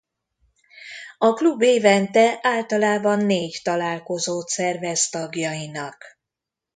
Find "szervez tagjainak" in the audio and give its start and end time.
4.47-6.03